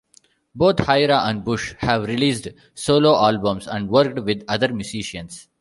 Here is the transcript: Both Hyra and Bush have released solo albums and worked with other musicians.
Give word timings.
Both 0.55 0.77
Hyra 0.77 1.29
and 1.29 1.45
Bush 1.45 1.75
have 1.77 2.05
released 2.07 2.47
solo 2.73 3.15
albums 3.23 3.67
and 3.67 3.87
worked 3.87 4.19
with 4.23 4.43
other 4.47 4.73
musicians. 4.73 5.47